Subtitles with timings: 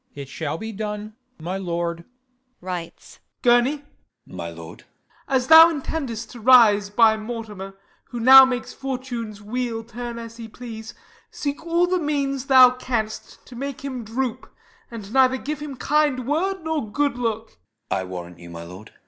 [0.15, 0.23] Mat.
[0.23, 2.05] It shall be done, my lord.
[2.59, 3.19] [Writes.
[3.21, 3.21] Y.
[3.21, 3.41] Mor.
[3.61, 3.83] Gurney, Gur.
[4.25, 4.79] My lord?
[4.79, 4.83] Y.
[5.27, 5.35] Mor.
[5.35, 10.47] As thou intend'st to rise by Mortimer, Who now makes Fortune's wheel turn as he
[10.47, 10.95] please,
[11.29, 14.51] Seek all the means thou canst to make him droop,
[14.89, 17.59] And neither give him kind word nor good look.